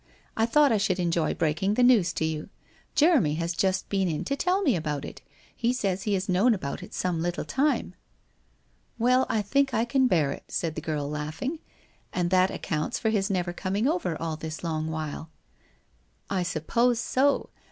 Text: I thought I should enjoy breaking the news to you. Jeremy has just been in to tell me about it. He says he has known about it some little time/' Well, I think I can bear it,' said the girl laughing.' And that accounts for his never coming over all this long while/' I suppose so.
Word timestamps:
I 0.35 0.47
thought 0.47 0.71
I 0.71 0.79
should 0.79 0.97
enjoy 0.99 1.35
breaking 1.35 1.75
the 1.75 1.83
news 1.83 2.11
to 2.13 2.25
you. 2.25 2.49
Jeremy 2.95 3.35
has 3.35 3.53
just 3.53 3.87
been 3.87 4.07
in 4.07 4.23
to 4.23 4.35
tell 4.35 4.63
me 4.63 4.75
about 4.75 5.05
it. 5.05 5.21
He 5.55 5.71
says 5.73 6.01
he 6.01 6.15
has 6.15 6.27
known 6.27 6.55
about 6.55 6.81
it 6.81 6.91
some 6.95 7.21
little 7.21 7.45
time/' 7.45 7.93
Well, 8.97 9.27
I 9.29 9.43
think 9.43 9.75
I 9.75 9.85
can 9.85 10.07
bear 10.07 10.31
it,' 10.31 10.45
said 10.47 10.73
the 10.73 10.81
girl 10.81 11.07
laughing.' 11.07 11.59
And 12.13 12.31
that 12.31 12.49
accounts 12.49 12.97
for 12.97 13.11
his 13.11 13.29
never 13.29 13.53
coming 13.53 13.87
over 13.87 14.19
all 14.19 14.35
this 14.37 14.63
long 14.63 14.87
while/' 14.89 15.29
I 16.31 16.41
suppose 16.41 16.99
so. 16.99 17.51